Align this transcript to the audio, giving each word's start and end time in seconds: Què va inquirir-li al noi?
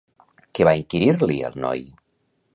Què 0.59 0.65
va 0.69 0.73
inquirir-li 0.79 1.39
al 1.51 1.61
noi? 1.67 1.87